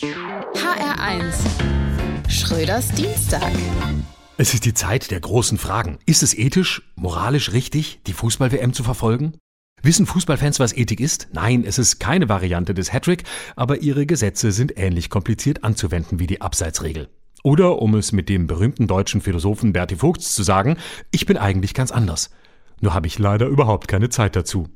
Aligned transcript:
HR1 0.00 1.34
Schröders 2.28 2.88
Dienstag. 2.88 3.52
Es 4.36 4.52
ist 4.52 4.64
die 4.64 4.74
Zeit 4.74 5.12
der 5.12 5.20
großen 5.20 5.56
Fragen. 5.56 6.00
Ist 6.04 6.24
es 6.24 6.36
ethisch, 6.36 6.82
moralisch 6.96 7.52
richtig, 7.52 8.00
die 8.08 8.12
Fußball-WM 8.12 8.72
zu 8.72 8.82
verfolgen? 8.82 9.34
Wissen 9.82 10.06
Fußballfans, 10.06 10.58
was 10.58 10.72
Ethik 10.72 10.98
ist? 10.98 11.28
Nein, 11.32 11.62
es 11.64 11.78
ist 11.78 12.00
keine 12.00 12.28
Variante 12.28 12.74
des 12.74 12.92
Hattrick, 12.92 13.22
aber 13.54 13.82
ihre 13.82 14.04
Gesetze 14.04 14.50
sind 14.50 14.76
ähnlich 14.76 15.10
kompliziert 15.10 15.62
anzuwenden 15.62 16.18
wie 16.18 16.26
die 16.26 16.40
Abseitsregel. 16.40 17.08
Oder, 17.44 17.80
um 17.80 17.94
es 17.94 18.10
mit 18.10 18.28
dem 18.28 18.48
berühmten 18.48 18.88
deutschen 18.88 19.20
Philosophen 19.20 19.72
Berti 19.72 19.94
Vogts 19.94 20.34
zu 20.34 20.42
sagen, 20.42 20.76
ich 21.12 21.24
bin 21.24 21.36
eigentlich 21.36 21.72
ganz 21.72 21.92
anders. 21.92 22.30
Nur 22.80 22.94
habe 22.94 23.06
ich 23.06 23.18
leider 23.18 23.46
überhaupt 23.46 23.88
keine 23.88 24.08
Zeit 24.08 24.36
dazu. 24.36 24.68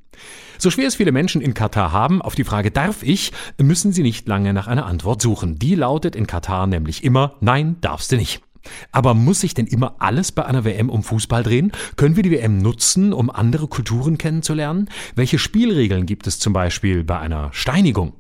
So 0.59 0.71
schwer 0.71 0.89
es 0.89 0.97
viele 0.97 1.13
Menschen 1.13 1.41
in 1.41 1.55
Katar 1.55 1.93
haben, 1.93 2.21
auf 2.21 2.35
die 2.35 2.45
Frage 2.45 2.73
darf 2.73 3.03
ich, 3.05 3.33
müssen 3.61 3.93
sie 3.93 4.03
nicht 4.03 4.27
lange 4.27 4.53
nach 4.53 4.67
einer 4.67 4.87
Antwort 4.87 5.23
suchen. 5.23 5.57
Die 5.57 5.77
lautet 5.77 6.17
in 6.17 6.27
Katar 6.27 6.67
nämlich 6.67 7.05
immer 7.05 7.35
Nein, 7.41 7.77
darfst 7.81 8.11
du 8.11 8.17
nicht. 8.17 8.43
Aber 8.93 9.15
muss 9.15 9.41
sich 9.41 9.55
denn 9.55 9.67
immer 9.67 9.97
alles 9.99 10.33
bei 10.33 10.45
einer 10.45 10.65
WM 10.65 10.91
um 10.91 11.03
Fußball 11.03 11.43
drehen? 11.43 11.73
Können 11.97 12.17
wir 12.17 12.23
die 12.23 12.33
WM 12.33 12.59
nutzen, 12.59 13.13
um 13.13 13.31
andere 13.31 13.69
Kulturen 13.69 14.19
kennenzulernen? 14.19 14.89
Welche 15.15 15.39
Spielregeln 15.39 16.07
gibt 16.07 16.27
es 16.27 16.39
zum 16.39 16.53
Beispiel 16.53 17.05
bei 17.05 17.19
einer 17.19 17.51
Steinigung? 17.53 18.15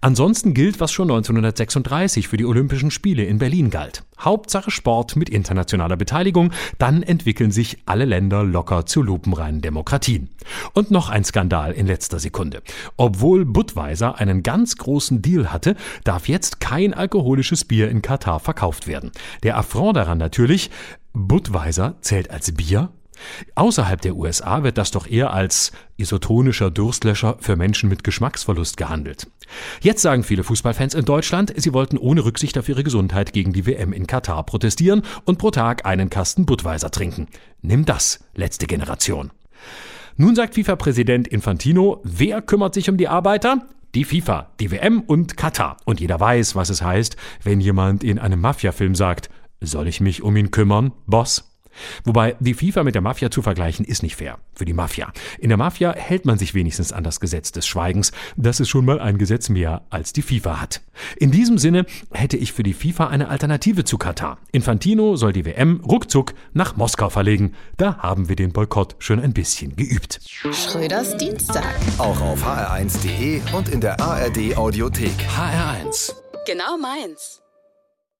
Ansonsten 0.00 0.54
gilt, 0.54 0.80
was 0.80 0.92
schon 0.92 1.10
1936 1.10 2.28
für 2.28 2.36
die 2.36 2.46
Olympischen 2.46 2.90
Spiele 2.90 3.24
in 3.24 3.38
Berlin 3.38 3.70
galt. 3.70 4.04
Hauptsache 4.18 4.70
Sport 4.70 5.16
mit 5.16 5.30
internationaler 5.30 5.96
Beteiligung, 5.96 6.52
dann 6.78 7.02
entwickeln 7.02 7.50
sich 7.50 7.78
alle 7.86 8.04
Länder 8.04 8.44
locker 8.44 8.86
zu 8.86 9.02
lupenreinen 9.02 9.60
Demokratien. 9.60 10.28
Und 10.74 10.90
noch 10.90 11.08
ein 11.08 11.24
Skandal 11.24 11.72
in 11.72 11.86
letzter 11.86 12.18
Sekunde. 12.18 12.62
Obwohl 12.96 13.44
Budweiser 13.44 14.18
einen 14.18 14.42
ganz 14.42 14.76
großen 14.76 15.22
Deal 15.22 15.52
hatte, 15.52 15.76
darf 16.04 16.28
jetzt 16.28 16.60
kein 16.60 16.94
alkoholisches 16.94 17.64
Bier 17.64 17.88
in 17.90 18.02
Katar 18.02 18.40
verkauft 18.40 18.86
werden. 18.86 19.12
Der 19.42 19.56
Affront 19.56 19.96
daran 19.96 20.18
natürlich, 20.18 20.70
Budweiser 21.12 21.96
zählt 22.02 22.30
als 22.30 22.52
Bier, 22.52 22.90
Außerhalb 23.54 24.00
der 24.00 24.16
USA 24.16 24.62
wird 24.62 24.78
das 24.78 24.90
doch 24.90 25.06
eher 25.06 25.32
als 25.32 25.72
isotonischer 25.96 26.70
Durstlöscher 26.70 27.36
für 27.40 27.56
Menschen 27.56 27.88
mit 27.88 28.04
Geschmacksverlust 28.04 28.76
gehandelt. 28.76 29.28
Jetzt 29.80 30.02
sagen 30.02 30.22
viele 30.22 30.44
Fußballfans 30.44 30.94
in 30.94 31.04
Deutschland, 31.04 31.52
sie 31.56 31.72
wollten 31.72 31.98
ohne 31.98 32.24
Rücksicht 32.24 32.56
auf 32.58 32.68
ihre 32.68 32.84
Gesundheit 32.84 33.32
gegen 33.32 33.52
die 33.52 33.66
WM 33.66 33.92
in 33.92 34.06
Katar 34.06 34.44
protestieren 34.44 35.02
und 35.24 35.38
pro 35.38 35.50
Tag 35.50 35.86
einen 35.86 36.10
Kasten 36.10 36.46
Budweiser 36.46 36.90
trinken. 36.90 37.28
Nimm 37.62 37.84
das, 37.84 38.20
letzte 38.34 38.66
Generation. 38.66 39.30
Nun 40.16 40.34
sagt 40.34 40.54
FIFA-Präsident 40.54 41.28
Infantino, 41.28 42.00
wer 42.04 42.42
kümmert 42.42 42.74
sich 42.74 42.90
um 42.90 42.96
die 42.96 43.08
Arbeiter? 43.08 43.66
Die 43.94 44.04
FIFA, 44.04 44.50
die 44.60 44.70
WM 44.70 45.00
und 45.00 45.36
Katar. 45.36 45.78
Und 45.84 45.98
jeder 45.98 46.20
weiß, 46.20 46.54
was 46.54 46.70
es 46.70 46.82
heißt, 46.82 47.16
wenn 47.42 47.60
jemand 47.60 48.04
in 48.04 48.18
einem 48.18 48.40
Mafia-Film 48.40 48.94
sagt, 48.94 49.30
soll 49.60 49.88
ich 49.88 50.00
mich 50.00 50.22
um 50.22 50.36
ihn 50.36 50.50
kümmern, 50.50 50.92
Boss? 51.06 51.49
Wobei 52.04 52.36
die 52.40 52.54
FIFA 52.54 52.84
mit 52.84 52.94
der 52.94 53.02
Mafia 53.02 53.30
zu 53.30 53.42
vergleichen 53.42 53.84
ist 53.84 54.02
nicht 54.02 54.16
fair. 54.16 54.38
Für 54.54 54.64
die 54.64 54.72
Mafia. 54.72 55.12
In 55.38 55.48
der 55.48 55.58
Mafia 55.58 55.94
hält 55.94 56.24
man 56.24 56.38
sich 56.38 56.54
wenigstens 56.54 56.92
an 56.92 57.04
das 57.04 57.20
Gesetz 57.20 57.52
des 57.52 57.66
Schweigens. 57.66 58.12
Das 58.36 58.60
ist 58.60 58.68
schon 58.68 58.84
mal 58.84 59.00
ein 59.00 59.18
Gesetz 59.18 59.48
mehr, 59.48 59.82
als 59.90 60.12
die 60.12 60.22
FIFA 60.22 60.60
hat. 60.60 60.82
In 61.16 61.30
diesem 61.30 61.58
Sinne 61.58 61.86
hätte 62.12 62.36
ich 62.36 62.52
für 62.52 62.62
die 62.62 62.74
FIFA 62.74 63.08
eine 63.08 63.28
Alternative 63.28 63.84
zu 63.84 63.98
Katar. 63.98 64.38
Infantino 64.52 65.16
soll 65.16 65.32
die 65.32 65.44
WM 65.44 65.80
ruckzuck 65.84 66.34
nach 66.52 66.76
Moskau 66.76 67.08
verlegen. 67.08 67.54
Da 67.76 67.98
haben 67.98 68.28
wir 68.28 68.36
den 68.36 68.52
Boykott 68.52 68.96
schon 68.98 69.20
ein 69.20 69.32
bisschen 69.32 69.76
geübt. 69.76 70.20
Schröders 70.26 71.16
Dienstag. 71.16 71.74
Auch 71.98 72.20
auf 72.20 72.44
hr1.de 72.44 73.40
und 73.56 73.68
in 73.68 73.80
der 73.80 74.00
ARD 74.00 74.56
Audiothek. 74.56 75.12
HR1. 75.36 76.12
Genau 76.46 76.76
meins. 76.78 77.40